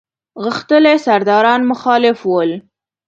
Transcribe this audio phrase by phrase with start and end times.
[0.43, 2.51] غښتلي سرداران مخالف ول.